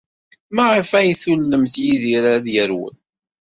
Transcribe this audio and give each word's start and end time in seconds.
Maɣef 0.55 0.89
ay 0.99 1.09
tullemt 1.21 1.73
Yidir 1.83 2.23
ad 2.35 2.45
yerwel? 2.53 2.95